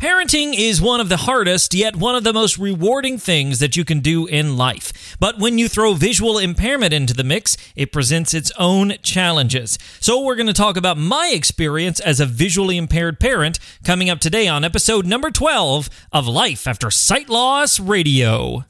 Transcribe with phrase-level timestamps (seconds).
[0.00, 3.84] Parenting is one of the hardest, yet one of the most rewarding things that you
[3.84, 5.14] can do in life.
[5.20, 9.78] But when you throw visual impairment into the mix, it presents its own challenges.
[10.00, 14.20] So, we're going to talk about my experience as a visually impaired parent coming up
[14.20, 18.64] today on episode number 12 of Life After Sight Loss Radio.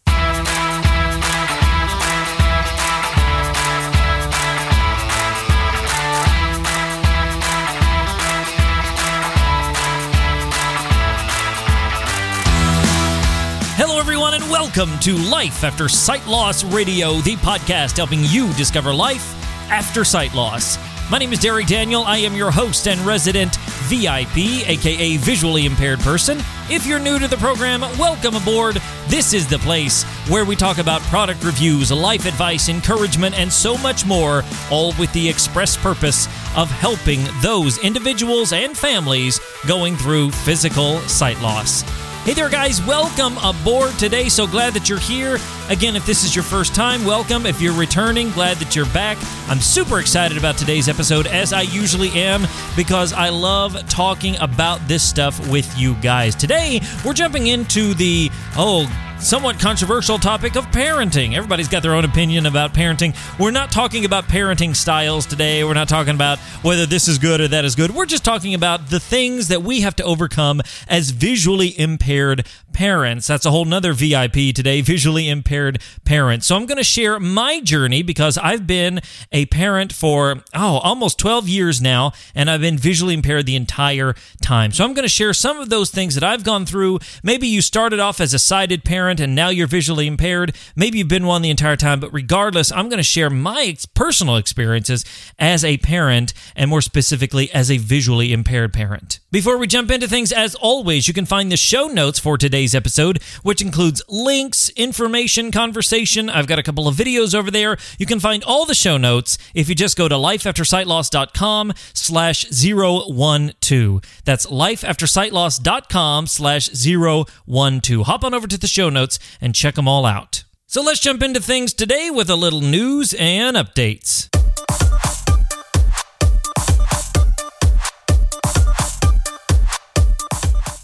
[14.40, 19.34] And welcome to Life After Sight Loss Radio, the podcast helping you discover life
[19.70, 20.78] after sight loss.
[21.10, 22.04] My name is Derek Daniel.
[22.04, 23.56] I am your host and resident
[23.88, 26.38] VIP, aka visually impaired person.
[26.70, 28.76] If you're new to the program, welcome aboard.
[29.08, 33.76] This is the place where we talk about product reviews, life advice, encouragement, and so
[33.78, 36.26] much more, all with the express purpose
[36.56, 41.84] of helping those individuals and families going through physical sight loss.
[42.24, 42.84] Hey there, guys.
[42.84, 44.28] Welcome aboard today.
[44.28, 45.38] So glad that you're here.
[45.70, 47.46] Again, if this is your first time, welcome.
[47.46, 49.16] If you're returning, glad that you're back.
[49.48, 54.86] I'm super excited about today's episode, as I usually am, because I love talking about
[54.86, 56.34] this stuff with you guys.
[56.34, 58.84] Today, we're jumping into the, oh,
[59.20, 61.34] somewhat controversial topic of parenting.
[61.34, 63.14] Everybody's got their own opinion about parenting.
[63.38, 65.62] We're not talking about parenting styles today.
[65.62, 67.90] We're not talking about whether this is good or that is good.
[67.90, 73.26] We're just talking about the things that we have to overcome as visually impaired parents.
[73.26, 76.46] That's a whole nother VIP today, visually impaired parents.
[76.46, 79.00] So I'm going to share my journey because I've been
[79.32, 84.14] a parent for, oh, almost 12 years now, and I've been visually impaired the entire
[84.40, 84.72] time.
[84.72, 87.00] So I'm going to share some of those things that I've gone through.
[87.22, 90.54] Maybe you started off as a sighted parent and now you're visually impaired.
[90.76, 94.36] Maybe you've been one the entire time, but regardless, I'm going to share my personal
[94.36, 95.04] experiences
[95.38, 99.18] as a parent and more specifically as a visually impaired parent.
[99.32, 102.74] Before we jump into things, as always, you can find the show notes for today's
[102.74, 106.28] episode, which includes links, information, conversation.
[106.28, 107.76] I've got a couple of videos over there.
[107.96, 114.02] You can find all the show notes if you just go to lifeaftersightloss.com slash 012.
[114.24, 118.06] That's lifeaftersightloss.com slash 012.
[118.06, 120.42] Hop on over to the show notes and check them all out.
[120.66, 124.39] So let's jump into things today with a little news and updates.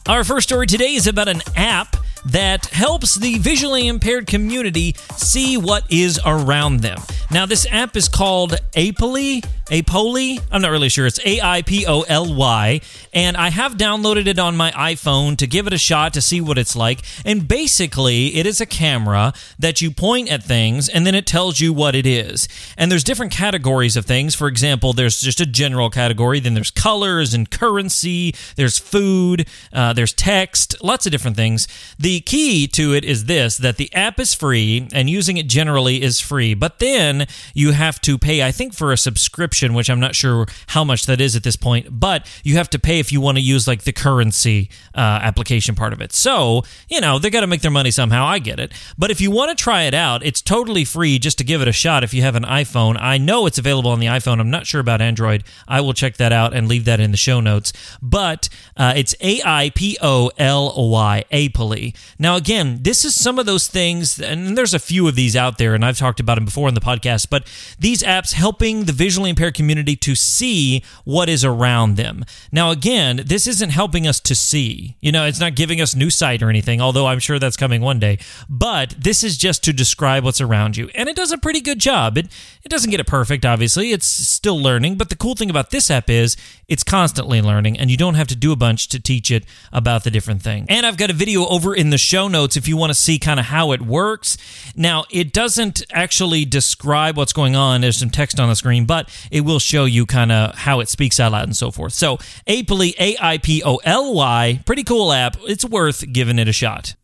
[0.09, 5.57] Our first story today is about an app that helps the visually impaired community see
[5.57, 6.99] what is around them.
[7.31, 9.45] Now, this app is called Aipoly.
[9.67, 10.41] Aipoly?
[10.53, 11.07] I'm not really sure.
[11.07, 12.81] It's A I P O L Y.
[13.13, 16.41] And I have downloaded it on my iPhone to give it a shot to see
[16.41, 17.01] what it's like.
[17.25, 21.59] And basically, it is a camera that you point at things and then it tells
[21.59, 22.49] you what it is.
[22.79, 24.37] And there's different categories of things.
[24.37, 29.93] For example, there's just a general category, then there's colors and currency, there's food, uh,
[29.95, 31.67] there's text, lots of different things.
[31.99, 36.03] The key to it is this that the app is free and using it generally
[36.03, 36.55] is free.
[36.55, 40.47] But then you have to pay, I think, for a subscription, which I'm not sure
[40.69, 43.39] how much that is at this point, but you have to pay if you want
[43.39, 46.13] to use like the currency uh, application part of it.
[46.13, 48.25] So, you know, they got to make their money somehow.
[48.25, 48.73] I get it.
[48.97, 51.69] But if you want to try it out, it's totally free just to give it
[51.69, 52.97] a shot if you have an iPhone.
[53.01, 54.41] I know it's available on the iPhone.
[54.41, 55.45] I'm not sure about Android.
[55.67, 57.73] I will check that out and leave that in the show notes.
[58.01, 61.96] But uh, it's A I P O L Y, Aipoly.
[62.19, 65.59] Now, again, this is some of those things, and there's a few of these out
[65.59, 67.47] there, and I've talked about them before in the podcast, but
[67.79, 72.25] these apps helping the visually impaired community to see what is around them.
[72.51, 74.97] Now, again, this isn't helping us to see.
[75.01, 77.81] You know, it's not giving us new sight or anything, although I'm sure that's coming
[77.81, 78.19] one day.
[78.49, 80.91] But this is just to describe what's around you.
[80.95, 82.19] And it does a pretty good job.
[82.19, 82.27] It,
[82.63, 83.93] it doesn't get it perfect, obviously.
[83.93, 84.97] It's still learning.
[84.97, 86.37] But the cool thing about this app is
[86.69, 90.05] it's constantly learning, and you don't have to do a bunch to teach it about
[90.05, 90.67] the different things.
[90.69, 93.19] And I've got a video over in the show notes if you want to see
[93.19, 94.37] kind of how it works.
[94.75, 97.81] Now, it doesn't actually describe what's going on.
[97.81, 100.89] There's some text on the screen, but it will show you kind of how it
[100.89, 101.93] speaks out loud and so forth.
[101.93, 105.37] So, Aipoly, A I P O L Y, pretty cool app.
[105.43, 106.95] It's worth giving it a shot.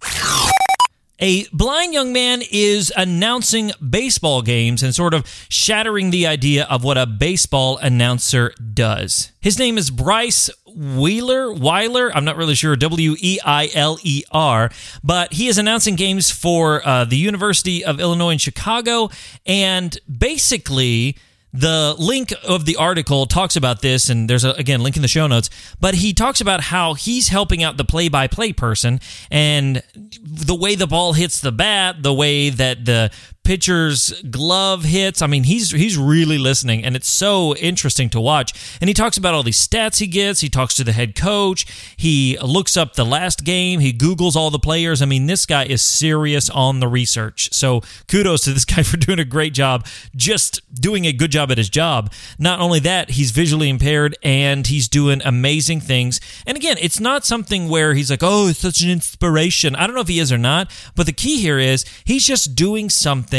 [1.22, 6.82] A blind young man is announcing baseball games and sort of shattering the idea of
[6.82, 9.30] what a baseball announcer does.
[9.40, 14.24] His name is Bryce Wheeler, Weiler, I'm not really sure, W E I L E
[14.32, 14.68] R,
[15.04, 19.08] but he is announcing games for uh, the University of Illinois in Chicago.
[19.46, 21.16] And basically,
[21.52, 25.08] the link of the article talks about this, and there's a, again link in the
[25.08, 25.50] show notes.
[25.80, 29.00] But he talks about how he's helping out the play-by-play person,
[29.30, 29.82] and
[30.22, 33.10] the way the ball hits the bat, the way that the
[33.44, 35.20] pitcher's glove hits.
[35.20, 38.52] I mean, he's he's really listening, and it's so interesting to watch.
[38.80, 40.40] And he talks about all these stats he gets.
[40.40, 41.66] He talks to the head coach.
[41.96, 43.80] He looks up the last game.
[43.80, 45.02] He Googles all the players.
[45.02, 47.52] I mean, this guy is serious on the research.
[47.52, 51.50] So kudos to this guy for doing a great job, just doing a good job
[51.50, 52.12] at his job.
[52.38, 56.20] Not only that, he's visually impaired and he's doing amazing things.
[56.46, 59.74] And again, it's not something where he's like, oh, it's such an inspiration.
[59.74, 62.54] I don't know if he is or not, but the key here is he's just
[62.54, 63.31] doing something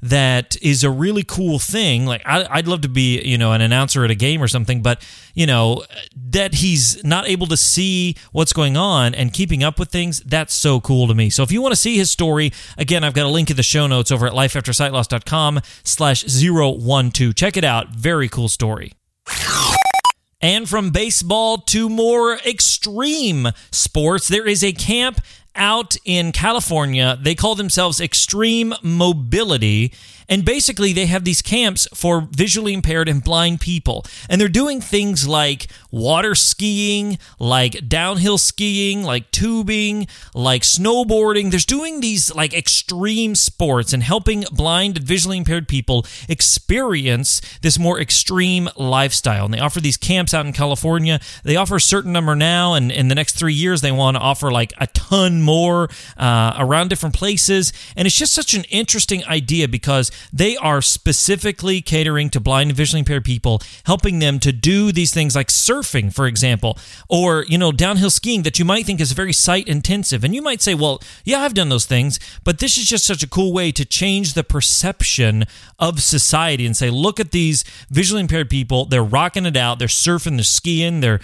[0.00, 2.06] that is a really cool thing.
[2.06, 4.82] Like, I, would love to be, you know, an announcer at a game or something,
[4.82, 5.84] but, you know,
[6.30, 10.54] that he's not able to see what's going on and keeping up with things, that's
[10.54, 11.30] so cool to me.
[11.30, 13.62] So if you want to see his story, again, I've got a link in the
[13.62, 17.34] show notes over at lifeaftersightloss.com slash 012.
[17.34, 17.90] Check it out.
[17.90, 18.92] Very cool story.
[20.42, 25.20] And from baseball to more extreme sports, there is a camp
[25.54, 27.18] out in California.
[27.20, 29.92] They call themselves Extreme Mobility.
[30.32, 34.06] And basically, they have these camps for visually impaired and blind people.
[34.30, 41.50] And they're doing things like water skiing, like downhill skiing, like tubing, like snowboarding.
[41.50, 47.78] There's doing these like extreme sports and helping blind and visually impaired people experience this
[47.78, 49.44] more extreme lifestyle.
[49.44, 51.20] And they offer these camps out in California.
[51.44, 54.22] They offer a certain number now, and in the next three years, they want to
[54.22, 57.74] offer like a ton more uh, around different places.
[57.96, 62.76] And it's just such an interesting idea because they are specifically catering to blind and
[62.76, 66.78] visually impaired people, helping them to do these things like surfing, for example,
[67.08, 70.24] or, you know, downhill skiing that you might think is very sight intensive.
[70.24, 73.22] And you might say, well, yeah, I've done those things, but this is just such
[73.22, 75.44] a cool way to change the perception
[75.78, 78.84] of society and say, look at these visually impaired people.
[78.84, 79.78] They're rocking it out.
[79.78, 81.20] They're surfing, they're skiing, they're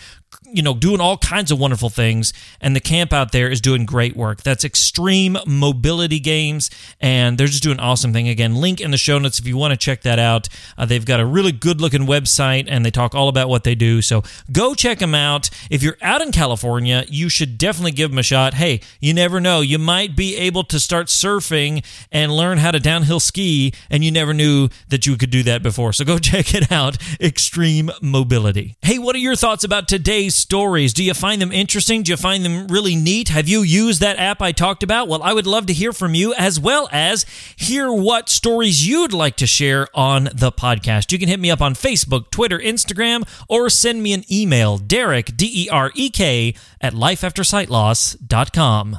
[0.53, 2.33] you know, doing all kinds of wonderful things.
[2.61, 4.43] And the camp out there is doing great work.
[4.43, 6.71] That's Extreme Mobility Games,
[7.01, 8.29] and they're just doing awesome thing.
[8.29, 10.49] Again, link in the show notes if you want to check that out.
[10.77, 13.75] Uh, they've got a really good looking website, and they talk all about what they
[13.75, 14.01] do.
[14.03, 15.51] So go check them out.
[15.71, 18.55] If you're out in California, you should definitely give them a shot.
[18.55, 19.61] Hey, you never know.
[19.61, 24.11] You might be able to start surfing and learn how to downhill ski, and you
[24.11, 25.93] never knew that you could do that before.
[25.93, 26.97] So go check it out.
[27.21, 28.77] Extreme Mobility.
[28.83, 30.93] Hey, what are your thoughts about today's stories.
[30.93, 32.03] Do you find them interesting?
[32.03, 33.29] Do you find them really neat?
[33.29, 35.07] Have you used that app I talked about?
[35.07, 37.25] Well, I would love to hear from you as well as
[37.55, 41.13] hear what stories you'd like to share on the podcast.
[41.13, 45.37] You can hit me up on Facebook, Twitter, Instagram, or send me an email, Derek,
[45.37, 48.99] D E R E K, at lifeaftersightloss.com.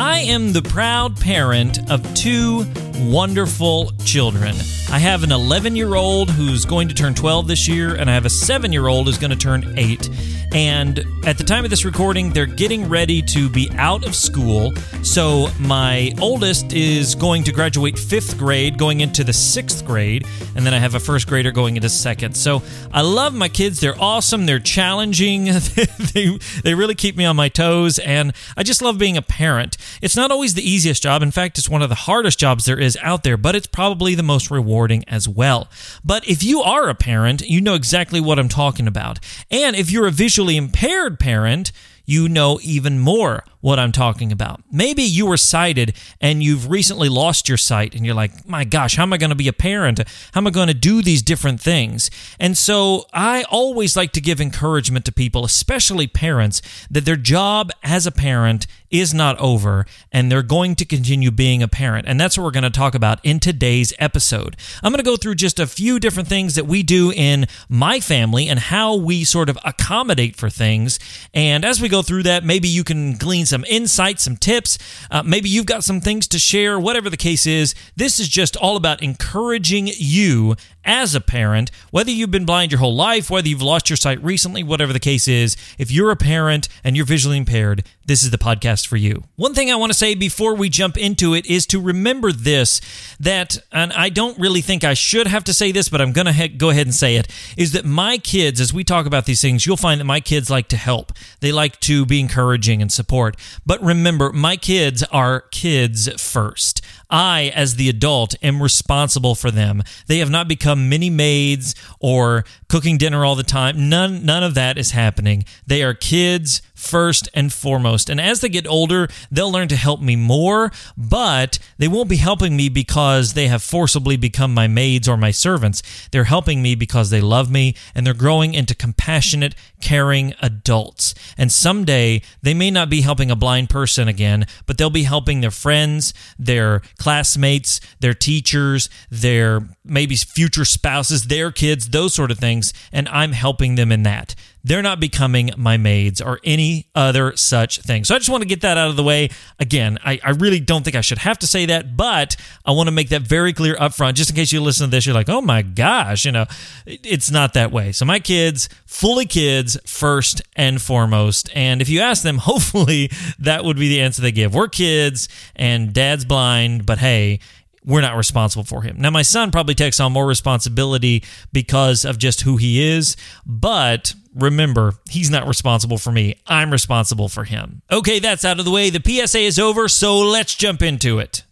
[0.00, 2.64] I am the proud parent of two
[2.98, 4.54] wonderful children.
[4.90, 8.14] I have an 11 year old who's going to turn 12 this year, and I
[8.14, 10.08] have a 7 year old who's going to turn 8.
[10.54, 14.72] And at the time of this recording, they're getting ready to be out of school.
[15.02, 20.26] So my oldest is going to graduate fifth grade, going into the sixth grade.
[20.56, 22.34] And then I have a first grader going into second.
[22.34, 22.62] So
[22.92, 23.80] I love my kids.
[23.80, 24.46] They're awesome.
[24.46, 25.44] They're challenging.
[26.14, 27.98] they, they really keep me on my toes.
[27.98, 29.76] And I just love being a parent.
[30.00, 31.22] It's not always the easiest job.
[31.22, 34.14] In fact, it's one of the hardest jobs there is out there, but it's probably
[34.14, 35.68] the most rewarding as well.
[36.02, 39.20] But if you are a parent, you know exactly what I'm talking about.
[39.50, 41.72] And if you're a visually impaired parent,
[42.06, 44.62] you know even more what I'm talking about.
[44.70, 48.94] Maybe you were sighted and you've recently lost your sight and you're like, my gosh,
[48.94, 49.98] how am I going to be a parent?
[50.32, 52.08] How am I going to do these different things?
[52.38, 57.72] And so I always like to give encouragement to people, especially parents, that their job
[57.82, 62.06] as a parent is not over and they're going to continue being a parent.
[62.08, 64.56] And that's what we're going to talk about in today's episode.
[64.82, 68.00] I'm going to go through just a few different things that we do in my
[68.00, 70.98] family and how we sort of accommodate for things.
[71.34, 74.78] And as we go through that, maybe you can glean some insights, some tips.
[75.10, 77.74] Uh, maybe you've got some things to share, whatever the case is.
[77.96, 80.56] This is just all about encouraging you
[80.88, 84.22] as a parent, whether you've been blind your whole life, whether you've lost your sight
[84.24, 88.30] recently, whatever the case is, if you're a parent and you're visually impaired, this is
[88.30, 89.22] the podcast for you.
[89.36, 92.80] One thing I want to say before we jump into it is to remember this
[93.20, 96.26] that, and I don't really think I should have to say this, but I'm going
[96.26, 99.26] to he- go ahead and say it, is that my kids, as we talk about
[99.26, 101.12] these things, you'll find that my kids like to help.
[101.40, 103.36] They like to be encouraging and support.
[103.66, 106.80] But remember, my kids are kids first.
[107.10, 109.82] I, as the adult, am responsible for them.
[110.06, 113.88] They have not become mini maids or cooking dinner all the time.
[113.88, 115.44] None, none of that is happening.
[115.66, 118.08] They are kids first and foremost.
[118.08, 122.16] And as they get older, they'll learn to help me more, but they won't be
[122.16, 125.82] helping me because they have forcibly become my maids or my servants.
[126.12, 131.14] They're helping me because they love me and they're growing into compassionate, caring adults.
[131.36, 135.40] And someday they may not be helping a blind person again, but they'll be helping
[135.40, 142.38] their friends, their classmates, their teachers, their maybe future spouses, their kids, those sort of
[142.38, 142.72] things.
[142.92, 144.36] And I'm helping them in that.
[144.68, 148.04] They're not becoming my maids or any other such thing.
[148.04, 149.30] So I just want to get that out of the way.
[149.58, 152.88] Again, I, I really don't think I should have to say that, but I want
[152.88, 155.14] to make that very clear up front, just in case you listen to this, you're
[155.14, 156.44] like, oh my gosh, you know,
[156.86, 157.92] it's not that way.
[157.92, 161.50] So my kids, fully kids first and foremost.
[161.54, 164.54] And if you ask them, hopefully that would be the answer they give.
[164.54, 167.40] We're kids and dad's blind, but hey,
[167.88, 169.00] we're not responsible for him.
[169.00, 174.14] Now, my son probably takes on more responsibility because of just who he is, but
[174.38, 176.40] remember, he's not responsible for me.
[176.46, 177.82] I'm responsible for him.
[177.90, 178.90] Okay, that's out of the way.
[178.90, 181.44] The PSA is over, so let's jump into it.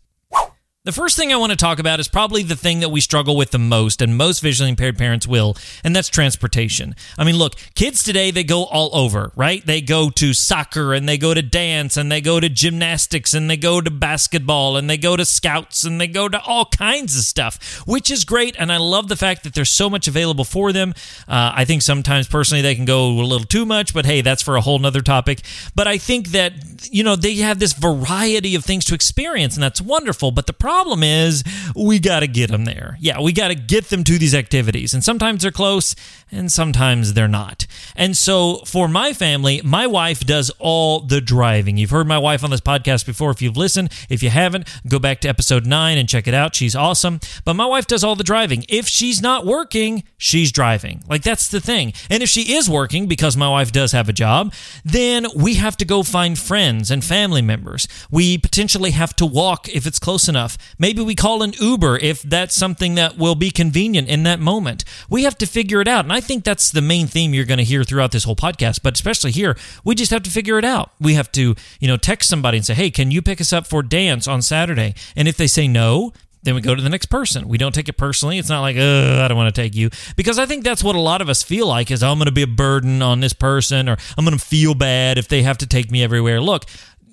[0.86, 3.36] The first thing I want to talk about is probably the thing that we struggle
[3.36, 6.94] with the most, and most visually impaired parents will, and that's transportation.
[7.18, 9.66] I mean, look, kids today, they go all over, right?
[9.66, 13.50] They go to soccer, and they go to dance, and they go to gymnastics, and
[13.50, 17.16] they go to basketball, and they go to scouts, and they go to all kinds
[17.18, 18.54] of stuff, which is great.
[18.56, 20.94] And I love the fact that there's so much available for them.
[21.26, 24.40] Uh, I think sometimes personally they can go a little too much, but hey, that's
[24.40, 25.42] for a whole nother topic.
[25.74, 26.52] But I think that,
[26.92, 30.30] you know, they have this variety of things to experience, and that's wonderful.
[30.30, 31.42] But the problem problem is
[31.74, 32.98] we got to get them there.
[33.00, 34.92] Yeah, we got to get them to these activities.
[34.92, 35.96] And sometimes they're close
[36.30, 37.66] and sometimes they're not.
[37.94, 41.78] And so for my family, my wife does all the driving.
[41.78, 43.90] You've heard my wife on this podcast before if you've listened.
[44.10, 46.54] If you haven't, go back to episode 9 and check it out.
[46.54, 47.20] She's awesome.
[47.46, 48.66] But my wife does all the driving.
[48.68, 51.04] If she's not working, she's driving.
[51.08, 51.94] Like that's the thing.
[52.10, 54.52] And if she is working because my wife does have a job,
[54.84, 57.88] then we have to go find friends and family members.
[58.10, 60.58] We potentially have to walk if it's close enough.
[60.78, 64.84] Maybe we call an Uber if that's something that will be convenient in that moment.
[65.08, 66.04] We have to figure it out.
[66.04, 68.80] And I think that's the main theme you're going to hear throughout this whole podcast,
[68.82, 70.92] but especially here, we just have to figure it out.
[71.00, 73.66] We have to, you know, text somebody and say, hey, can you pick us up
[73.66, 74.94] for dance on Saturday?
[75.14, 76.12] And if they say no,
[76.46, 77.48] then we go to the next person.
[77.48, 78.38] We don't take it personally.
[78.38, 79.90] It's not like, oh, I don't want to take you.
[80.14, 82.26] Because I think that's what a lot of us feel like is, oh, I'm going
[82.26, 85.42] to be a burden on this person or I'm going to feel bad if they
[85.42, 86.40] have to take me everywhere.
[86.40, 86.64] Look,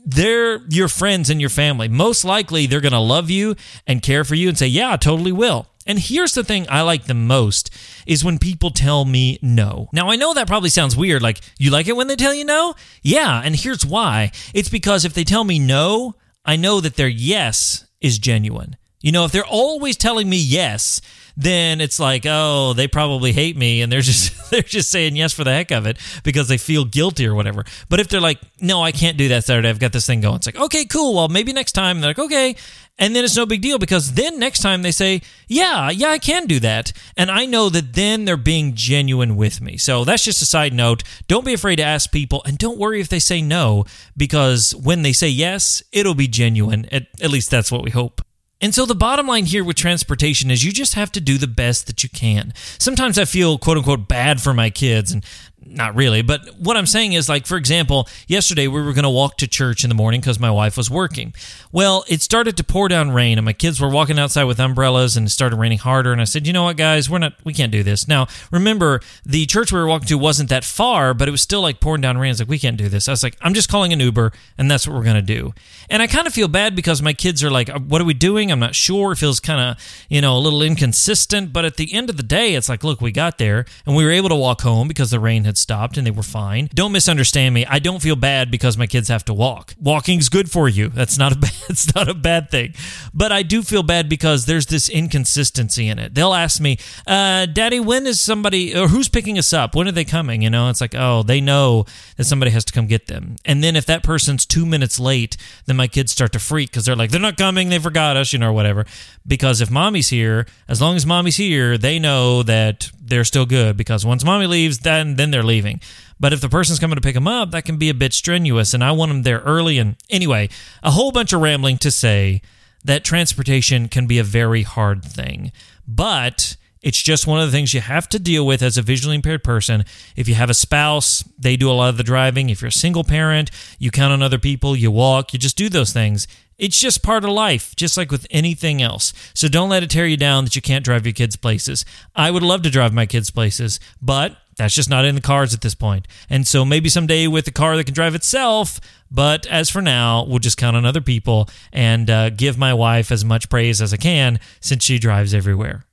[0.06, 1.88] they're your friends and your family.
[1.88, 3.56] Most likely, they're going to love you
[3.88, 5.68] and care for you and say, Yeah, I totally will.
[5.86, 7.70] And here's the thing I like the most
[8.06, 9.90] is when people tell me no.
[9.92, 11.22] Now, I know that probably sounds weird.
[11.22, 12.76] Like, you like it when they tell you no?
[13.02, 17.08] Yeah, and here's why it's because if they tell me no, I know that their
[17.08, 18.78] yes is genuine.
[19.04, 21.02] You know, if they're always telling me yes,
[21.36, 25.34] then it's like, oh, they probably hate me and they're just they're just saying yes
[25.34, 27.66] for the heck of it because they feel guilty or whatever.
[27.90, 30.38] But if they're like, no, I can't do that Saturday, I've got this thing going.
[30.38, 31.16] It's like, okay, cool.
[31.16, 32.00] Well, maybe next time.
[32.00, 32.56] They're like, okay.
[32.98, 36.20] And then it's no big deal because then next time they say, yeah, yeah, I
[36.20, 36.94] can do that.
[37.18, 39.78] And I know that then they're being genuine with me.
[39.78, 41.04] So that's just a side note.
[41.28, 45.02] Don't be afraid to ask people and don't worry if they say no because when
[45.02, 46.86] they say yes, it'll be genuine.
[46.92, 48.22] At, at least that's what we hope.
[48.64, 51.48] And so the bottom line here with transportation is you just have to do the
[51.48, 52.54] best that you can.
[52.80, 55.22] Sometimes I feel quote unquote bad for my kids and
[55.66, 59.10] not really, but what I'm saying is, like, for example, yesterday we were going to
[59.10, 61.34] walk to church in the morning because my wife was working.
[61.72, 65.18] Well, it started to pour down rain, and my kids were walking outside with umbrellas,
[65.18, 66.12] and it started raining harder.
[66.12, 68.08] And I said, you know what, guys, we're not, we can't do this.
[68.08, 71.62] Now, remember, the church we were walking to wasn't that far, but it was still
[71.62, 72.32] like pouring down rain.
[72.32, 73.08] It's like, we can't do this.
[73.08, 75.54] I was like, I'm just calling an Uber, and that's what we're going to do.
[75.90, 78.52] And I kind of feel bad because my kids are like, what are we doing?
[78.52, 79.14] I'm not sure.
[79.14, 81.54] It feels kind of, you know, a little inconsistent.
[81.54, 84.04] But at the end of the day, it's like, look, we got there, and we
[84.04, 86.70] were able to walk home because the rain had stopped and they were fine.
[86.74, 87.66] Don't misunderstand me.
[87.66, 89.76] I don't feel bad because my kids have to walk.
[89.80, 90.90] Walking's good for you.
[90.90, 92.74] That's not a bad, it's not a bad thing.
[93.14, 96.14] But I do feel bad because there's this inconsistency in it.
[96.14, 99.76] They'll ask me, uh, "Daddy, when is somebody or who's picking us up?
[99.76, 101.86] When are they coming?" You know, it's like, "Oh, they know
[102.18, 105.38] that somebody has to come get them." And then if that person's 2 minutes late,
[105.66, 107.70] then my kids start to freak cuz they're like, "They're not coming.
[107.70, 108.86] They forgot us," you know, or whatever.
[109.26, 113.78] Because if mommy's here, as long as mommy's here, they know that they're still good
[113.78, 115.82] because once mommy leaves, then then they're leaving.
[116.20, 118.74] But if the person's coming to pick them up, that can be a bit strenuous,
[118.74, 119.78] and I want them there early.
[119.78, 120.50] And anyway,
[120.82, 122.42] a whole bunch of rambling to say
[122.84, 125.52] that transportation can be a very hard thing,
[125.88, 129.16] but it's just one of the things you have to deal with as a visually
[129.16, 129.86] impaired person.
[130.18, 132.50] If you have a spouse, they do a lot of the driving.
[132.50, 135.70] If you're a single parent, you count on other people, you walk, you just do
[135.70, 136.28] those things.
[136.58, 139.14] It's just part of life, just like with anything else.
[139.34, 141.86] So don't let it tear you down that you can't drive your kids places.
[142.16, 145.54] I would love to drive my kids places, but that's just not in the cards
[145.54, 146.08] at this point.
[146.30, 148.80] And so maybe someday with a car that can drive itself,
[149.12, 153.12] but as for now, we'll just count on other people and uh, give my wife
[153.12, 155.86] as much praise as I can since she drives everywhere.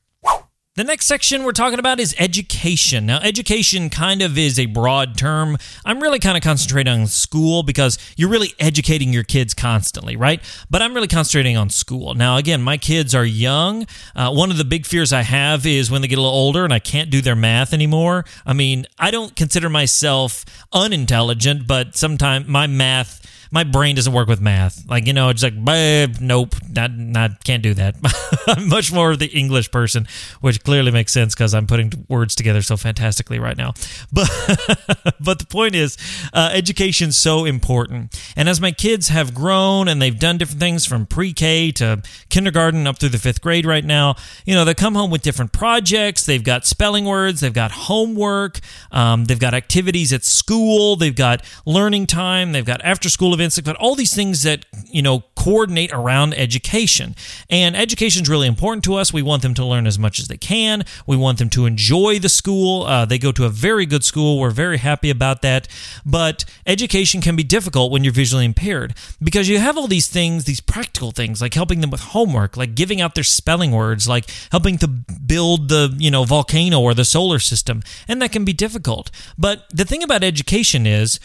[0.80, 3.04] The next section we're talking about is education.
[3.04, 5.58] Now, education kind of is a broad term.
[5.84, 10.40] I'm really kind of concentrating on school because you're really educating your kids constantly, right?
[10.70, 12.14] But I'm really concentrating on school.
[12.14, 13.86] Now, again, my kids are young.
[14.16, 16.64] Uh, one of the big fears I have is when they get a little older
[16.64, 18.24] and I can't do their math anymore.
[18.46, 23.20] I mean, I don't consider myself unintelligent, but sometimes my math
[23.50, 24.88] my brain doesn't work with math.
[24.88, 27.96] Like you know, it's like nope, not not can't do that.
[28.46, 30.06] I'm much more of the English person,
[30.40, 33.74] which clearly makes sense because I'm putting words together so fantastically right now.
[34.12, 34.28] But
[35.20, 35.96] but the point is,
[36.32, 38.18] uh, education's so important.
[38.36, 42.86] And as my kids have grown and they've done different things from pre-K to kindergarten
[42.86, 46.26] up through the fifth grade right now, you know, they come home with different projects.
[46.26, 47.40] They've got spelling words.
[47.40, 48.60] They've got homework.
[48.90, 50.96] Um, they've got activities at school.
[50.96, 52.52] They've got learning time.
[52.52, 53.08] They've got after
[53.64, 57.14] but all these things that, you know, coordinate around education.
[57.48, 59.12] And education is really important to us.
[59.12, 60.84] We want them to learn as much as they can.
[61.06, 62.84] We want them to enjoy the school.
[62.84, 64.38] Uh, they go to a very good school.
[64.38, 65.66] We're very happy about that.
[66.04, 70.44] But education can be difficult when you're visually impaired because you have all these things,
[70.44, 74.26] these practical things, like helping them with homework, like giving out their spelling words, like
[74.52, 77.82] helping to build the, you know, volcano or the solar system.
[78.06, 79.10] And that can be difficult.
[79.38, 81.18] But the thing about education is,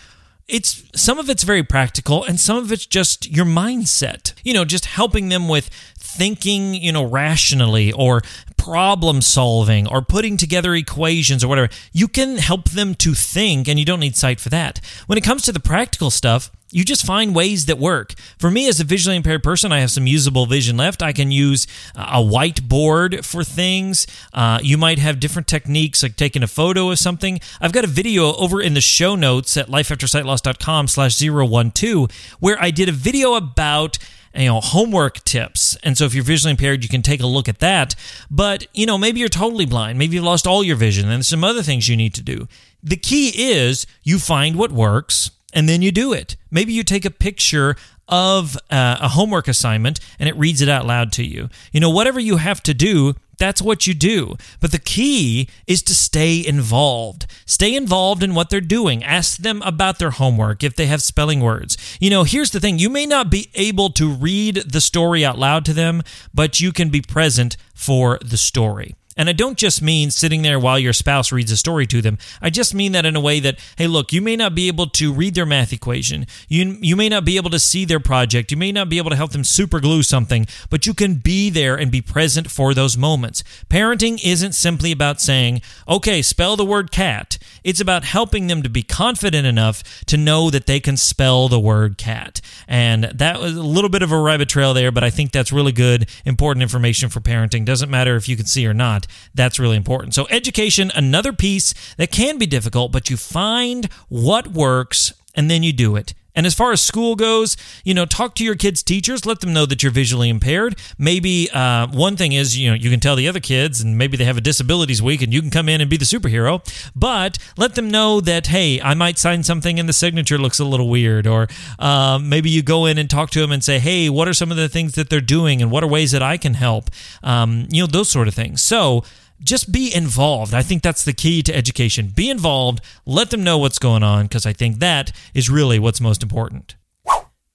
[0.48, 4.66] it's some of it's very practical and some of it's just your mindset you know
[4.66, 5.70] just helping them with
[6.18, 8.22] thinking you know rationally or
[8.58, 13.78] problem solving or putting together equations or whatever you can help them to think and
[13.78, 17.06] you don't need sight for that when it comes to the practical stuff you just
[17.06, 18.16] find ways that work.
[18.38, 21.02] For me, as a visually impaired person, I have some usable vision left.
[21.02, 24.06] I can use a whiteboard for things.
[24.34, 27.40] Uh, you might have different techniques, like taking a photo of something.
[27.62, 32.72] I've got a video over in the show notes at lifeaftersightloss.com slash 012 where I
[32.72, 33.98] did a video about
[34.36, 35.76] you know homework tips.
[35.84, 37.96] And so if you're visually impaired you can take a look at that.
[38.30, 39.98] But you know maybe you're totally blind.
[39.98, 41.10] Maybe you've lost all your vision.
[41.10, 42.48] And some other things you need to do.
[42.84, 46.36] The key is you find what works and then you do it.
[46.52, 47.76] Maybe you take a picture
[48.08, 51.50] of uh, a homework assignment and it reads it out loud to you.
[51.72, 54.36] You know, whatever you have to do, that's what you do.
[54.60, 57.28] But the key is to stay involved.
[57.46, 59.04] Stay involved in what they're doing.
[59.04, 61.78] Ask them about their homework if they have spelling words.
[62.00, 65.38] You know, here's the thing you may not be able to read the story out
[65.38, 66.02] loud to them,
[66.34, 68.96] but you can be present for the story.
[69.18, 72.18] And I don't just mean sitting there while your spouse reads a story to them.
[72.42, 74.88] I just mean that in a way that, hey, look, you may not be able
[74.88, 76.28] to read their math equation.
[76.50, 78.52] You, you may not be able to see their project.
[78.52, 81.50] You may not be able to help them super glue something, but you can be
[81.50, 83.42] there and be present for those moments.
[83.70, 87.38] Parenting isn't simply about saying, okay, spell the word cat.
[87.66, 91.60] It's about helping them to be confident enough to know that they can spell the
[91.60, 92.40] word cat.
[92.68, 95.52] And that was a little bit of a rabbit trail there, but I think that's
[95.52, 97.66] really good, important information for parenting.
[97.66, 99.08] Doesn't matter if you can see or not.
[99.34, 100.14] That's really important.
[100.14, 105.64] So, education, another piece that can be difficult, but you find what works and then
[105.64, 106.14] you do it.
[106.36, 109.26] And as far as school goes, you know, talk to your kids' teachers.
[109.26, 110.78] Let them know that you're visually impaired.
[110.98, 114.18] Maybe uh, one thing is, you know, you can tell the other kids, and maybe
[114.18, 116.62] they have a disabilities week, and you can come in and be the superhero.
[116.96, 120.66] But let them know that, hey, I might sign something and the signature looks a
[120.66, 121.28] little weird.
[121.28, 121.48] Or
[121.80, 124.52] uh, maybe you go in and talk to them and say, hey, what are some
[124.52, 126.90] of the things that they're doing, and what are ways that I can help?
[127.24, 128.62] Um, you know, those sort of things.
[128.62, 129.04] So,
[129.42, 130.54] just be involved.
[130.54, 132.12] I think that's the key to education.
[132.16, 136.02] Be involved, let them know what's going on, because I think that is really what's
[136.02, 136.76] most important.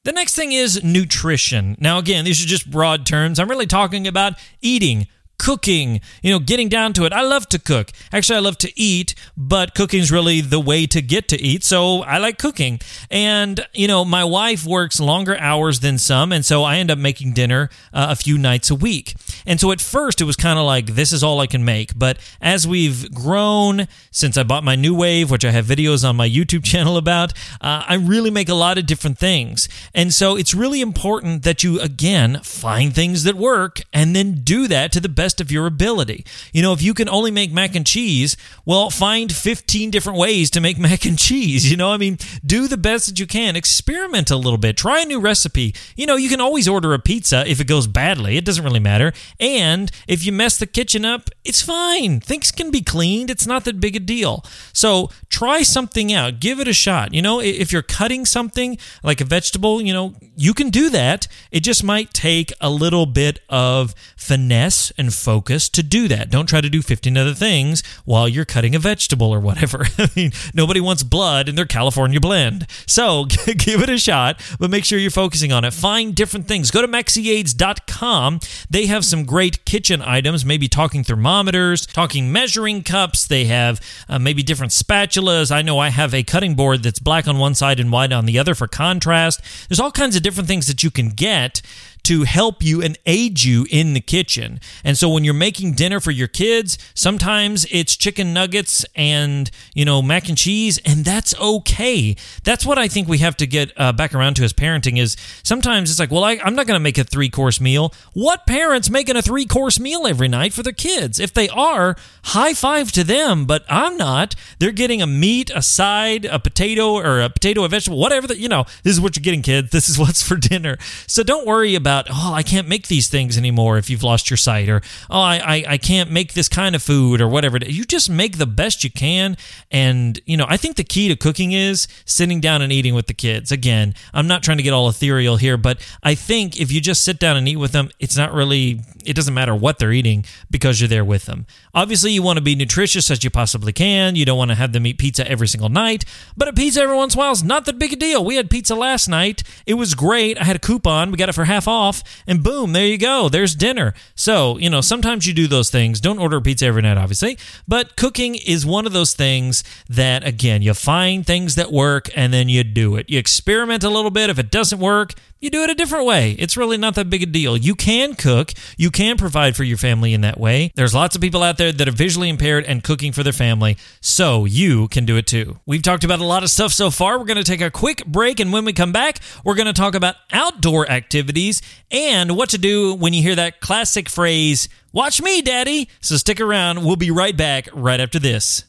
[0.04, 1.76] The next thing is nutrition.
[1.78, 3.38] Now, again, these are just broad terms.
[3.38, 5.08] I'm really talking about eating
[5.40, 7.14] cooking, you know, getting down to it.
[7.14, 7.92] I love to cook.
[8.12, 11.64] Actually, I love to eat, but cooking's really the way to get to eat.
[11.64, 12.78] So I like cooking.
[13.10, 16.30] And, you know, my wife works longer hours than some.
[16.30, 19.14] And so I end up making dinner uh, a few nights a week.
[19.46, 21.98] And so at first it was kind of like, this is all I can make.
[21.98, 26.28] But as we've grown, since I bought my NuWave, which I have videos on my
[26.28, 29.70] YouTube channel about, uh, I really make a lot of different things.
[29.94, 34.68] And so it's really important that you, again, find things that work and then do
[34.68, 36.24] that to the best best of your ability.
[36.52, 40.50] You know, if you can only make mac and cheese, well, find 15 different ways
[40.50, 41.70] to make mac and cheese.
[41.70, 43.54] You know, I mean, do the best that you can.
[43.54, 44.76] Experiment a little bit.
[44.76, 45.72] Try a new recipe.
[45.94, 48.36] You know, you can always order a pizza if it goes badly.
[48.36, 49.12] It doesn't really matter.
[49.38, 52.18] And if you mess the kitchen up, it's fine.
[52.18, 53.30] Things can be cleaned.
[53.30, 54.44] It's not that big a deal.
[54.72, 56.40] So try something out.
[56.40, 57.14] Give it a shot.
[57.14, 61.28] You know, if you're cutting something like a vegetable, you know, you can do that.
[61.52, 66.30] It just might take a little bit of finesse and focus to do that.
[66.30, 69.86] Don't try to do 15 other things while you're cutting a vegetable or whatever.
[69.98, 72.66] I mean, nobody wants blood in their California blend.
[72.86, 75.72] So give it a shot, but make sure you're focusing on it.
[75.72, 76.70] Find different things.
[76.70, 78.40] Go to MaxiAids.com.
[78.68, 83.26] They have some great kitchen items, maybe talking thermometers, talking measuring cups.
[83.26, 85.52] They have uh, maybe different spatulas.
[85.52, 88.26] I know I have a cutting board that's black on one side and white on
[88.26, 89.40] the other for contrast.
[89.68, 91.62] There's all kinds of different things that you can get
[92.04, 94.60] to help you and aid you in the kitchen.
[94.84, 99.84] And so when you're making dinner for your kids, sometimes it's chicken nuggets and, you
[99.84, 102.16] know, mac and cheese, and that's okay.
[102.44, 105.16] That's what I think we have to get uh, back around to as parenting is
[105.42, 107.92] sometimes it's like, well, I, I'm not going to make a three course meal.
[108.12, 111.18] What parents making a three course meal every night for their kids?
[111.18, 114.34] If they are, high five to them, but I'm not.
[114.58, 118.38] They're getting a meat, a side, a potato, or a potato, a vegetable, whatever that,
[118.38, 119.70] you know, this is what you're getting, kids.
[119.70, 120.78] This is what's for dinner.
[121.06, 124.30] So don't worry about about, oh, I can't make these things anymore if you've lost
[124.30, 127.58] your sight, or oh, I, I, I can't make this kind of food, or whatever.
[127.58, 129.36] You just make the best you can.
[129.72, 133.08] And, you know, I think the key to cooking is sitting down and eating with
[133.08, 133.50] the kids.
[133.50, 137.02] Again, I'm not trying to get all ethereal here, but I think if you just
[137.02, 140.24] sit down and eat with them, it's not really, it doesn't matter what they're eating
[140.48, 141.46] because you're there with them.
[141.74, 144.14] Obviously, you want to be nutritious as you possibly can.
[144.14, 146.04] You don't want to have them eat pizza every single night,
[146.36, 148.24] but a pizza every once in a while is not that big a deal.
[148.24, 149.42] We had pizza last night.
[149.66, 150.40] It was great.
[150.40, 151.10] I had a coupon.
[151.10, 153.28] We got it for half off off, and boom, there you go.
[153.28, 153.94] There's dinner.
[154.14, 156.00] So, you know, sometimes you do those things.
[156.00, 160.62] Don't order pizza every night, obviously, but cooking is one of those things that, again,
[160.62, 163.08] you find things that work and then you do it.
[163.08, 164.30] You experiment a little bit.
[164.30, 166.32] If it doesn't work, you do it a different way.
[166.32, 167.56] It's really not that big a deal.
[167.56, 170.70] You can cook, you can provide for your family in that way.
[170.74, 173.76] There's lots of people out there that are visually impaired and cooking for their family,
[174.00, 175.58] so you can do it too.
[175.64, 177.18] We've talked about a lot of stuff so far.
[177.18, 179.72] We're going to take a quick break, and when we come back, we're going to
[179.72, 185.22] talk about outdoor activities and what to do when you hear that classic phrase, Watch
[185.22, 185.88] me, Daddy.
[186.00, 186.84] So stick around.
[186.84, 188.64] We'll be right back right after this.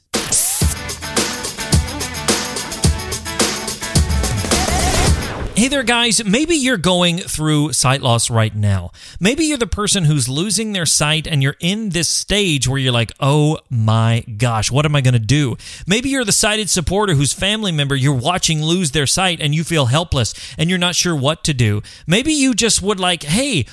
[5.61, 6.25] Hey there, guys.
[6.25, 8.89] Maybe you're going through sight loss right now.
[9.19, 12.91] Maybe you're the person who's losing their sight and you're in this stage where you're
[12.91, 15.57] like, oh my gosh, what am I going to do?
[15.85, 19.63] Maybe you're the sighted supporter whose family member you're watching lose their sight and you
[19.63, 21.83] feel helpless and you're not sure what to do.
[22.07, 23.67] Maybe you just would like, hey,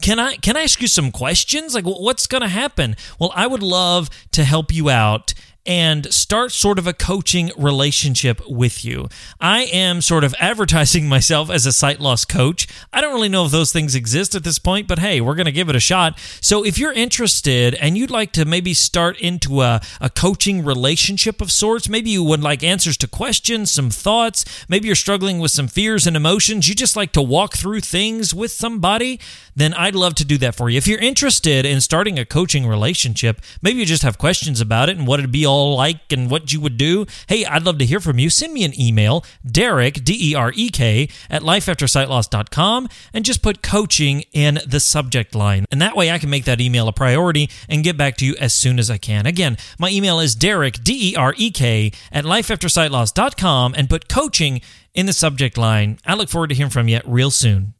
[0.00, 1.74] can I can I ask you some questions?
[1.74, 2.96] Like, what's going to happen?
[3.20, 5.34] Well, I would love to help you out
[5.66, 9.08] and start sort of a coaching relationship with you.
[9.40, 12.66] I am sort of advertising myself as a sight loss coach.
[12.92, 15.46] I don't really know if those things exist at this point, but hey, we're going
[15.46, 16.18] to give it a shot.
[16.40, 21.40] So if you're interested and you'd like to maybe start into a, a coaching relationship
[21.40, 25.50] of sorts, maybe you would like answers to questions, some thoughts, maybe you're struggling with
[25.50, 29.18] some fears and emotions, you just like to walk through things with somebody,
[29.54, 30.76] then I'd love to do that for you.
[30.76, 34.96] If you're interested in starting a coaching relationship, maybe you just have questions about it
[34.96, 37.78] and what it'd be all all like and what you would do, hey, I'd love
[37.78, 38.28] to hear from you.
[38.28, 43.62] Send me an email, Derek, D E R E K, at lifeaftersightloss.com, and just put
[43.62, 45.64] coaching in the subject line.
[45.70, 48.36] And that way I can make that email a priority and get back to you
[48.38, 49.26] as soon as I can.
[49.26, 54.60] Again, my email is Derek, D E R E K, at lifeaftersightloss.com, and put coaching
[54.94, 55.98] in the subject line.
[56.04, 57.74] I look forward to hearing from you real soon.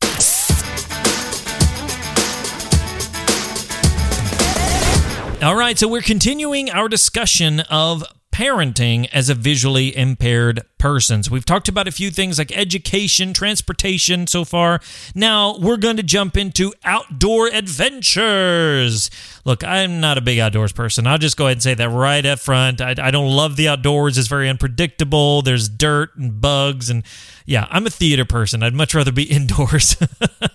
[5.42, 11.23] All right, so we're continuing our discussion of parenting as a visually impaired person.
[11.23, 14.81] So we've talked about a few things like education, transportation so far.
[15.15, 19.11] Now we're going to jump into outdoor adventures.
[19.45, 21.07] Look, I'm not a big outdoors person.
[21.07, 22.81] I'll just go ahead and say that right up front.
[22.81, 24.19] I, I don't love the outdoors.
[24.19, 25.43] It's very unpredictable.
[25.43, 27.05] There's dirt and bugs and
[27.47, 28.62] yeah, I'm a theater person.
[28.62, 29.97] I'd much rather be indoors.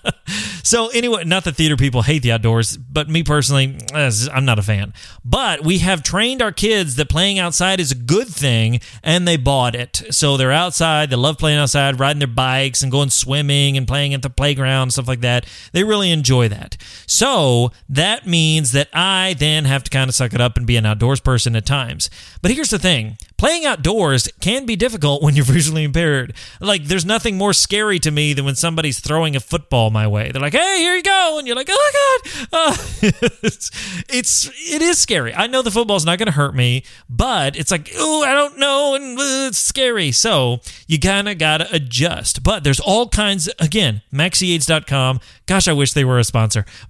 [0.64, 4.60] so, anyway, not that theater people hate the outdoors, but me personally, eh, I'm not
[4.60, 4.94] a fan.
[5.24, 9.38] But we have trained our kids that playing outside is a good thing, and they
[9.38, 10.04] bought it.
[10.12, 14.14] So, they're outside, they love playing outside, riding their bikes, and going swimming and playing
[14.14, 15.46] at the playground, stuff like that.
[15.72, 16.78] They really enjoy that.
[17.08, 20.78] So, that means that I then have to kind of suck it up and be
[20.78, 22.10] an outdoors person at times.
[22.42, 26.32] But here's the thing playing outdoors can be difficult when you're visually impaired.
[26.60, 30.32] Like, there's nothing more scary to me than when somebody's throwing a football my way.
[30.32, 32.78] They're like, "Hey, here you go," and you're like, "Oh my God!" Uh,
[33.42, 33.72] it's,
[34.08, 35.34] it's it is scary.
[35.34, 38.60] I know the football's not going to hurt me, but it's like, oh, I don't
[38.60, 40.12] know, and uh, it's scary.
[40.12, 42.44] So you kind of got to adjust.
[42.44, 43.50] But there's all kinds.
[43.58, 45.20] Again, MaxiAids.com.
[45.48, 46.64] Gosh, I wish they were a sponsor.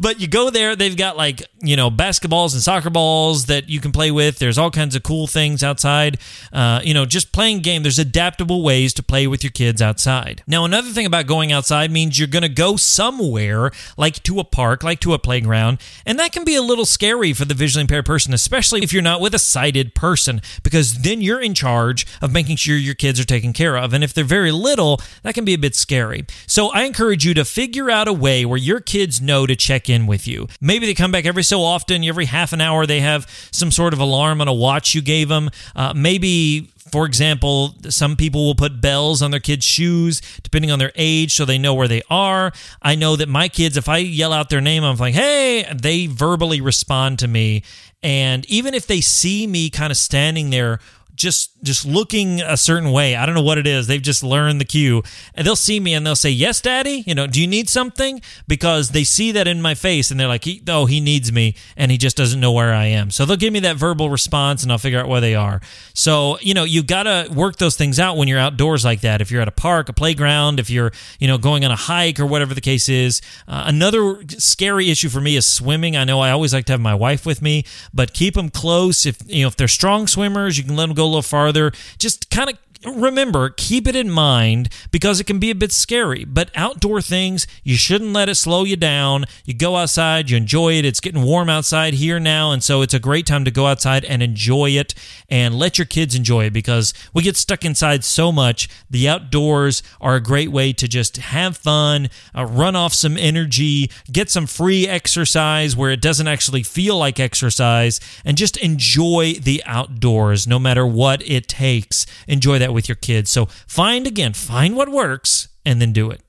[0.00, 3.80] but you go there, they've got like you know basketballs and soccer balls that you
[3.80, 4.38] can play with.
[4.38, 6.18] There's all kinds of cool cool things outside.
[6.52, 7.84] Uh, you know, just playing game.
[7.84, 10.42] There's adaptable ways to play with your kids outside.
[10.44, 14.44] Now, another thing about going outside means you're going to go somewhere, like to a
[14.44, 17.82] park, like to a playground, and that can be a little scary for the visually
[17.82, 22.06] impaired person, especially if you're not with a sighted person, because then you're in charge
[22.20, 23.92] of making sure your kids are taken care of.
[23.92, 26.26] And if they're very little, that can be a bit scary.
[26.48, 29.88] So I encourage you to figure out a way where your kids know to check
[29.88, 30.48] in with you.
[30.60, 33.92] Maybe they come back every so often, every half an hour, they have some sort
[33.92, 35.50] of alarm on a watch you gave them.
[35.76, 40.78] Uh, maybe for example, some people will put bells on their kids' shoes depending on
[40.78, 42.52] their age so they know where they are.
[42.82, 46.06] I know that my kids, if I yell out their name, I'm like, hey, they
[46.06, 47.62] verbally respond to me.
[48.02, 50.78] And even if they see me kind of standing there
[51.14, 53.16] just just looking a certain way.
[53.16, 53.86] I don't know what it is.
[53.86, 55.02] They've just learned the cue.
[55.34, 58.20] And they'll see me and they'll say, "Yes, daddy." You know, "Do you need something?"
[58.48, 61.90] because they see that in my face and they're like, "Oh, he needs me and
[61.90, 64.72] he just doesn't know where I am." So they'll give me that verbal response and
[64.72, 65.60] I'll figure out where they are.
[65.92, 69.20] So, you know, you got to work those things out when you're outdoors like that.
[69.20, 72.18] If you're at a park, a playground, if you're, you know, going on a hike
[72.18, 73.20] or whatever the case is.
[73.46, 75.96] Uh, another scary issue for me is swimming.
[75.96, 79.06] I know I always like to have my wife with me, but keep them close.
[79.06, 81.72] If, you know, if they're strong swimmers, you can let them go a little farther.
[81.98, 86.24] Just kind of remember, keep it in mind because it can be a bit scary.
[86.24, 89.24] But outdoor things, you shouldn't let it slow you down.
[89.44, 90.84] You go outside, you enjoy it.
[90.84, 92.52] It's getting warm outside here now.
[92.52, 94.94] And so it's a great time to go outside and enjoy it
[95.28, 98.68] and let your kids enjoy it because we get stuck inside so much.
[98.90, 103.90] The outdoors are a great way to just have fun, uh, run off some energy,
[104.12, 109.62] get some free exercise where it doesn't actually feel like exercise, and just enjoy the
[109.64, 112.06] outdoors no matter what it takes.
[112.28, 113.30] Enjoy that with your kids.
[113.30, 116.20] So find again, find what works and then do it.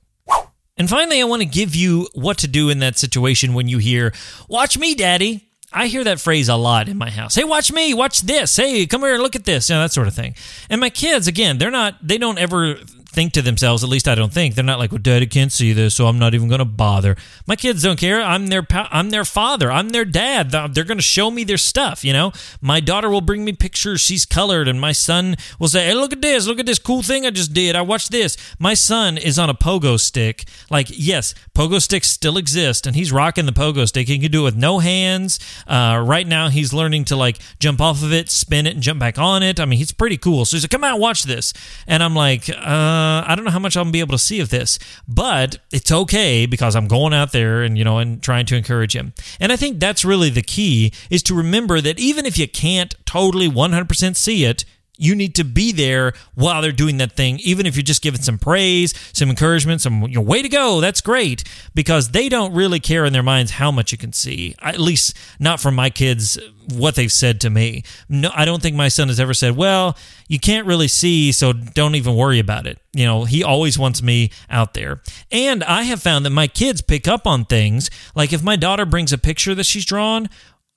[0.77, 3.77] And finally, I want to give you what to do in that situation when you
[3.77, 4.13] hear,
[4.49, 5.49] Watch me, daddy.
[5.71, 7.35] I hear that phrase a lot in my house.
[7.35, 8.55] Hey, watch me, watch this.
[8.55, 9.69] Hey, come here and look at this.
[9.69, 10.35] You know, that sort of thing.
[10.69, 12.77] And my kids, again, they're not, they don't ever
[13.15, 15.73] think to themselves, at least I don't think, they're not like, well, daddy can't see
[15.73, 17.15] this, so I'm not even going to bother.
[17.47, 18.21] My kids don't care.
[18.21, 19.71] I'm their pa- I'm their father.
[19.71, 20.51] I'm their dad.
[20.51, 22.31] They're going to show me their stuff, you know?
[22.61, 24.01] My daughter will bring me pictures.
[24.01, 26.45] She's colored, and my son will say, hey, look at this.
[26.45, 27.75] Look at this cool thing I just did.
[27.75, 28.37] I watched this.
[28.59, 30.45] My son is on a pogo stick.
[30.69, 34.07] Like, yes, pogo sticks still exist, and he's rocking the pogo stick.
[34.07, 35.39] He can do it with no hands.
[35.65, 38.99] Uh, right now, he's learning to, like, jump off of it, spin it, and jump
[38.99, 39.59] back on it.
[39.59, 40.43] I mean, he's pretty cool.
[40.45, 41.53] So he's like, come out, watch this.
[41.87, 44.17] And I'm like, uh, uh, Uh, I don't know how much I'm gonna be able
[44.17, 47.99] to see of this, but it's okay because I'm going out there and you know
[47.99, 49.13] and trying to encourage him.
[49.39, 52.95] And I think that's really the key is to remember that even if you can't
[53.05, 54.65] totally 100% see it,
[54.97, 58.21] you need to be there while they're doing that thing, even if you're just giving
[58.21, 62.53] some praise, some encouragement, some you know, way to go, that's great, because they don't
[62.53, 64.55] really care in their minds how much you can see.
[64.61, 66.37] At least not from my kids,
[66.73, 67.83] what they've said to me.
[68.09, 71.53] No, I don't think my son has ever said, "Well, you can't really see, so
[71.53, 75.01] don't even worry about it." You know, he always wants me out there.
[75.31, 78.85] And I have found that my kids pick up on things, like if my daughter
[78.85, 80.29] brings a picture that she's drawn,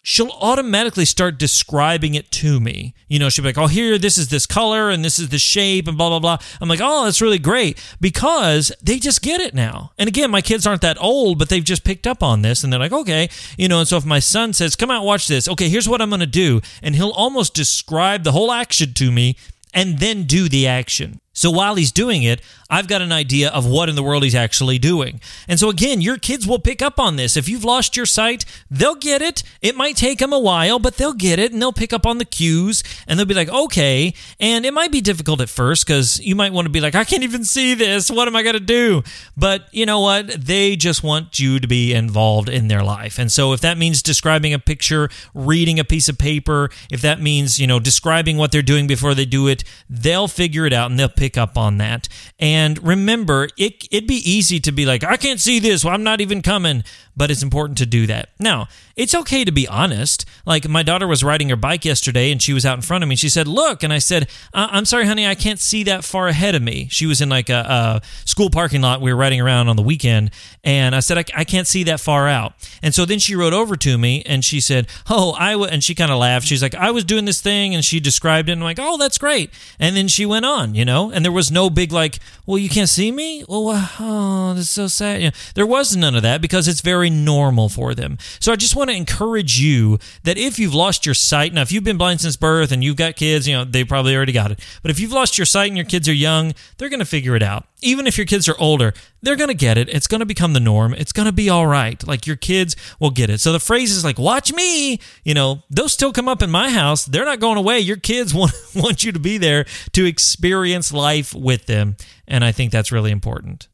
[0.08, 2.94] she'll automatically start describing it to me.
[3.08, 5.38] You know, she'll be like, oh, here, this is this color and this is the
[5.38, 6.38] shape and blah, blah, blah.
[6.62, 9.92] I'm like, oh, that's really great because they just get it now.
[9.98, 12.72] And again, my kids aren't that old, but they've just picked up on this and
[12.72, 13.28] they're like, okay.
[13.58, 16.00] You know, and so if my son says, come out, watch this, okay, here's what
[16.00, 16.62] I'm going to do.
[16.82, 19.36] And he'll almost describe the whole action to me
[19.74, 21.20] and then do the action.
[21.38, 24.35] So while he's doing it, I've got an idea of what in the world he's
[24.35, 25.20] actually doing.
[25.46, 27.37] And so again, your kids will pick up on this.
[27.37, 29.44] If you've lost your sight, they'll get it.
[29.62, 32.18] It might take them a while, but they'll get it and they'll pick up on
[32.18, 34.12] the cues and they'll be like, okay.
[34.40, 37.05] And it might be difficult at first because you might want to be like, I
[37.05, 38.11] can't even see this.
[38.11, 39.05] What am I going to do?
[39.37, 40.27] But you know what?
[40.27, 43.16] They just want you to be involved in their life.
[43.16, 47.20] And so if that means describing a picture, reading a piece of paper, if that
[47.20, 50.90] means, you know, describing what they're doing before they do it, they'll figure it out
[50.90, 52.08] and they'll pick up on that.
[52.38, 55.84] And remember, it, it'd be easy to be like, I can't see this.
[55.84, 56.84] Well, I'm not even coming.
[57.18, 58.28] But it's important to do that.
[58.38, 60.24] Now, it's okay to be honest.
[60.46, 63.08] Like my daughter was riding her bike yesterday and she was out in front of
[63.08, 63.16] me.
[63.16, 63.82] She said, Look.
[63.82, 66.86] And I said, I'm sorry, honey, I can't see that far ahead of me.
[66.92, 69.00] She was in like a, a school parking lot.
[69.00, 70.30] We were riding around on the weekend.
[70.62, 72.52] And I said, I, I, can't see that far out.
[72.84, 75.96] And so then she rode over to me and she said, Oh, I and she
[75.96, 76.46] kind of laughed.
[76.46, 78.52] She's like, I was doing this thing and she described it.
[78.52, 79.50] And I'm like, Oh, that's great.
[79.80, 82.68] And then she went on, you know, and there was no big like, Well, you
[82.68, 83.44] can't see me?
[83.48, 85.20] Well, oh, that's so sad.
[85.20, 88.18] You know, there was none of that because it's very normal for them.
[88.38, 91.72] So I just want to encourage you that if you've lost your sight, now if
[91.72, 94.52] you've been blind since birth and you've got kids, you know, they probably already got
[94.52, 94.61] it.
[94.81, 97.35] But if you've lost your sight and your kids are young, they're going to figure
[97.35, 97.66] it out.
[97.80, 99.88] Even if your kids are older, they're going to get it.
[99.88, 100.94] It's going to become the norm.
[100.94, 102.04] It's going to be all right.
[102.06, 103.40] Like your kids will get it.
[103.40, 107.04] So the phrases like, watch me, you know, those still come up in my house.
[107.04, 107.80] They're not going away.
[107.80, 111.96] Your kids want, want you to be there to experience life with them.
[112.26, 113.68] And I think that's really important.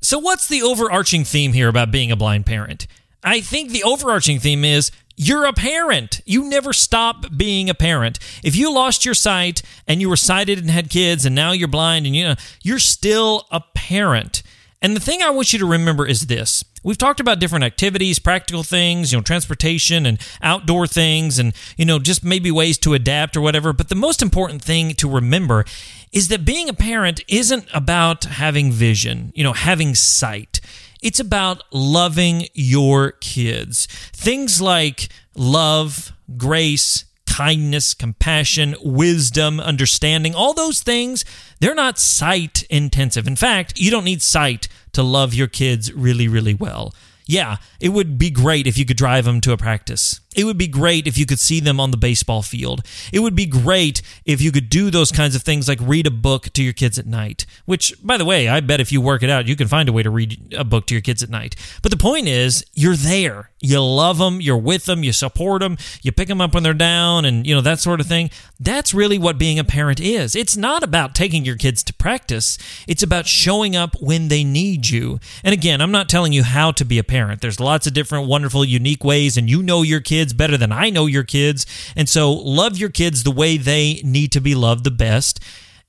[0.00, 2.86] So, what's the overarching theme here about being a blind parent?
[3.24, 6.20] I think the overarching theme is you're a parent.
[6.24, 8.18] You never stop being a parent.
[8.42, 11.68] If you lost your sight and you were sighted and had kids and now you're
[11.68, 14.42] blind and you know, you're still a parent.
[14.80, 16.64] And the thing I want you to remember is this.
[16.82, 21.84] We've talked about different activities, practical things, you know, transportation and outdoor things and you
[21.84, 25.64] know, just maybe ways to adapt or whatever, but the most important thing to remember
[26.10, 30.60] is that being a parent isn't about having vision, you know, having sight.
[31.02, 33.86] It's about loving your kids.
[34.12, 41.24] Things like love, grace, kindness, compassion, wisdom, understanding, all those things,
[41.60, 43.26] they're not sight intensive.
[43.26, 46.94] In fact, you don't need sight to love your kids really, really well.
[47.26, 50.20] Yeah, it would be great if you could drive them to a practice.
[50.36, 52.82] It would be great if you could see them on the baseball field.
[53.12, 56.10] It would be great if you could do those kinds of things like read a
[56.10, 57.46] book to your kids at night.
[57.64, 59.92] Which, by the way, I bet if you work it out, you can find a
[59.92, 61.56] way to read a book to your kids at night.
[61.82, 63.50] But the point is, you're there.
[63.60, 66.74] You love them, you're with them, you support them, you pick them up when they're
[66.74, 68.28] down, and you know that sort of thing.
[68.58, 70.34] That's really what being a parent is.
[70.34, 72.58] It's not about taking your kids to practice.
[72.88, 75.20] It's about showing up when they need you.
[75.44, 77.40] And again, I'm not telling you how to be a parent.
[77.40, 80.90] There's lots of different wonderful unique ways and you know your kids better than I
[80.90, 81.66] know your kids.
[81.96, 85.40] And so love your kids the way they need to be loved the best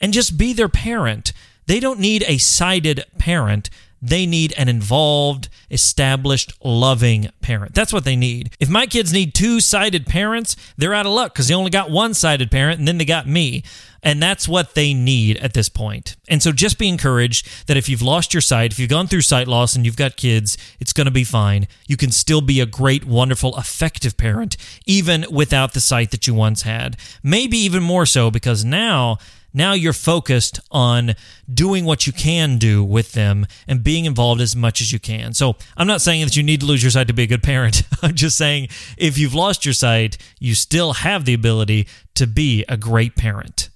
[0.01, 1.33] and just be their parent.
[1.65, 3.69] They don't need a sighted parent.
[4.01, 7.73] They need an involved, established, loving parent.
[7.73, 8.53] That's what they need.
[8.59, 11.89] If my kids need two sighted parents, they're out of luck because they only got
[11.89, 13.63] one sighted parent and then they got me.
[14.03, 16.17] And that's what they need at this point.
[16.27, 19.21] And so just be encouraged that if you've lost your sight, if you've gone through
[19.21, 21.67] sight loss and you've got kids, it's going to be fine.
[21.87, 26.33] You can still be a great, wonderful, effective parent, even without the sight that you
[26.33, 26.97] once had.
[27.23, 29.17] Maybe even more so because now
[29.53, 31.13] now you're focused on
[31.51, 35.33] doing what you can do with them and being involved as much as you can.
[35.33, 37.43] So I'm not saying that you need to lose your sight to be a good
[37.43, 37.83] parent.
[38.01, 42.65] I'm just saying if you've lost your sight, you still have the ability to be
[42.67, 43.69] a great parent.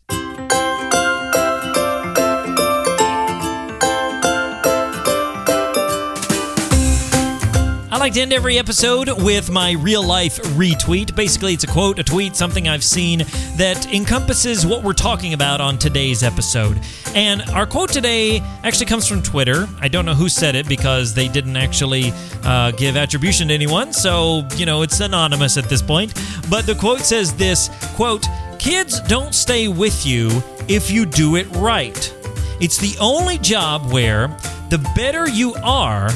[7.97, 11.15] I like to end every episode with my real life retweet.
[11.15, 15.61] Basically, it's a quote, a tweet, something I've seen that encompasses what we're talking about
[15.61, 16.79] on today's episode.
[17.15, 19.67] And our quote today actually comes from Twitter.
[19.81, 23.91] I don't know who said it because they didn't actually uh, give attribution to anyone,
[23.93, 26.13] so, you know, it's anonymous at this point.
[26.51, 28.27] But the quote says this quote,
[28.67, 32.13] Kids don't stay with you if you do it right.
[32.59, 34.27] It's the only job where
[34.69, 36.09] the better you are,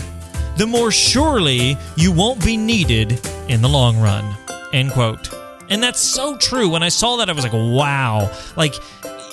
[0.57, 4.35] the more surely you won't be needed in the long run.
[4.73, 5.33] End quote.
[5.69, 6.67] And that's so true.
[6.67, 8.29] When I saw that, I was like, wow.
[8.57, 8.75] Like,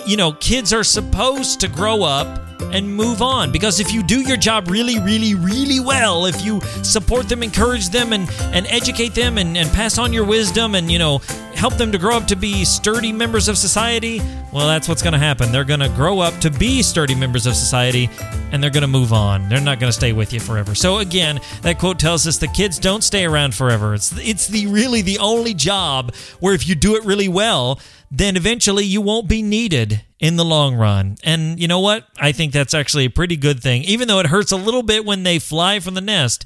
[0.07, 3.53] you know, kids are supposed to grow up and move on.
[3.53, 7.89] Because if you do your job really, really, really well, if you support them, encourage
[7.91, 11.19] them, and, and educate them and, and pass on your wisdom and, you know,
[11.55, 14.21] help them to grow up to be sturdy members of society,
[14.53, 15.51] well, that's what's going to happen.
[15.51, 18.09] They're going to grow up to be sturdy members of society
[18.53, 19.49] and they're going to move on.
[19.49, 20.75] They're not going to stay with you forever.
[20.75, 23.95] So again, that quote tells us the kids don't stay around forever.
[23.95, 28.37] It's it's the really the only job where if you do it really well, then
[28.37, 31.17] eventually you won't be needed in the long run.
[31.23, 32.07] And you know what?
[32.19, 33.83] I think that's actually a pretty good thing.
[33.85, 36.45] Even though it hurts a little bit when they fly from the nest,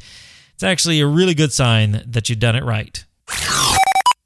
[0.55, 3.05] it's actually a really good sign that you've done it right.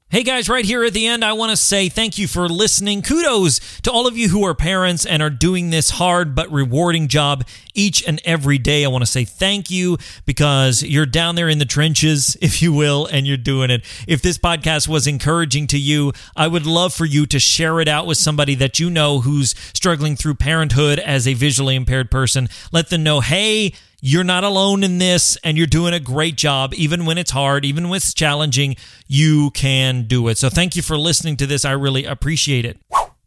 [0.09, 3.01] Hey guys, right here at the end, I want to say thank you for listening.
[3.01, 7.09] Kudos to all of you who are parents and are doing this hard but rewarding
[7.09, 8.85] job each and every day.
[8.85, 12.71] I want to say thank you because you're down there in the trenches, if you
[12.71, 13.83] will, and you're doing it.
[14.07, 17.89] If this podcast was encouraging to you, I would love for you to share it
[17.89, 22.47] out with somebody that you know who's struggling through parenthood as a visually impaired person.
[22.71, 23.73] Let them know, hey,
[24.07, 26.73] you're not alone in this and you're doing a great job.
[26.73, 30.37] Even when it's hard, even when it's challenging, you can do it.
[30.37, 31.65] So thank you for listening to this.
[31.65, 32.79] I really appreciate it.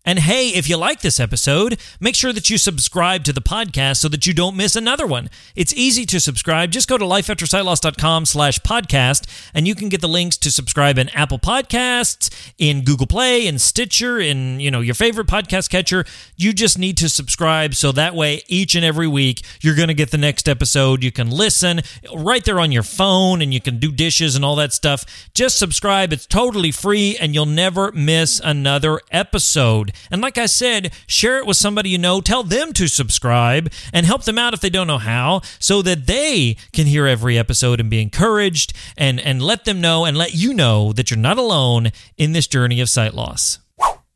[0.05, 3.99] And hey, if you like this episode, make sure that you subscribe to the podcast
[3.99, 5.29] so that you don't miss another one.
[5.55, 6.71] It's easy to subscribe.
[6.71, 11.11] Just go to lifeaftersightloss.com slash podcast and you can get the links to subscribe in
[11.11, 16.07] Apple Podcasts, in Google Play, in Stitcher, in you know your favorite podcast catcher.
[16.35, 19.95] You just need to subscribe so that way each and every week you're going to
[19.95, 21.05] get the next episode.
[21.05, 21.83] You can listen
[22.17, 25.05] right there on your phone and you can do dishes and all that stuff.
[25.35, 26.11] Just subscribe.
[26.13, 29.90] It's totally free and you'll never miss another episode.
[29.91, 30.09] Episode.
[30.11, 34.07] And like I said, share it with somebody you know, tell them to subscribe, and
[34.07, 37.81] help them out if they don't know how, so that they can hear every episode
[37.81, 41.39] and be encouraged and, and let them know and let you know that you're not
[41.39, 43.60] alone in this journey of sight loss.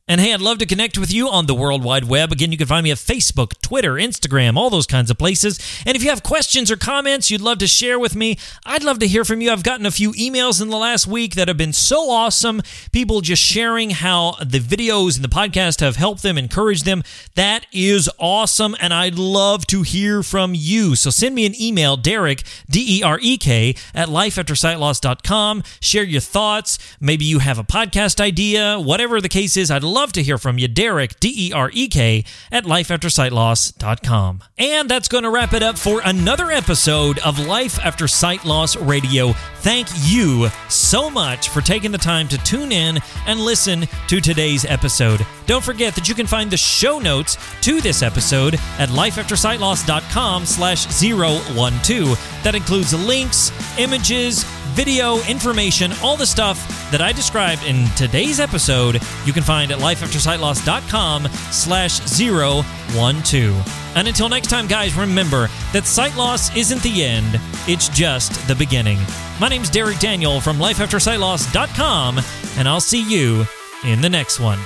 [0.07, 2.31] And hey, I'd love to connect with you on the World Wide Web.
[2.31, 5.59] Again, you can find me at Facebook, Twitter, Instagram, all those kinds of places.
[5.87, 8.37] And if you have questions or comments you'd love to share with me,
[8.67, 9.51] I'd love to hear from you.
[9.51, 12.61] I've gotten a few emails in the last week that have been so awesome.
[12.93, 17.03] People just sharing how the videos and the podcast have helped them, encouraged them.
[17.35, 18.77] That is awesome.
[18.83, 20.97] And I'd love to hear from you.
[20.97, 25.63] So send me an email, Derek, D E R E K, at lifeaftersightloss.com.
[25.81, 26.79] Share your thoughts.
[27.01, 29.71] Maybe you have a podcast idea, whatever the case is.
[29.71, 34.43] I'd love to hear from you, Derek, D E R E K, at lifeaftersightloss.com.
[34.59, 38.77] And that's going to wrap it up for another episode of Life After Sight Loss
[38.77, 39.33] Radio.
[39.59, 44.65] Thank you so much for taking the time to tune in and listen to today's
[44.65, 45.25] episode.
[45.47, 50.87] Don't forget that you can find the show notes to this episode at lifeaftersightloss.com slash
[50.87, 52.43] 012.
[52.43, 54.45] That includes links, images,
[54.75, 59.79] video, information, all the stuff that I described in today's episode, you can find at
[59.79, 63.97] lifeaftersightloss.com slash 012.
[63.97, 68.55] And until next time, guys, remember that sight loss isn't the end, it's just the
[68.55, 68.99] beginning.
[69.41, 72.21] My name's Derek Daniel from lifeaftersightloss.com,
[72.59, 73.47] and I'll see you
[73.85, 74.59] in the next one.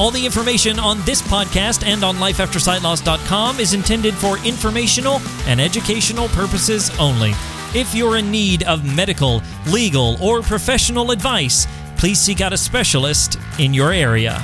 [0.00, 6.28] All the information on this podcast and on lifeaftersightloss.com is intended for informational and educational
[6.28, 7.32] purposes only.
[7.74, 11.66] If you're in need of medical, legal, or professional advice,
[11.98, 14.42] please seek out a specialist in your area.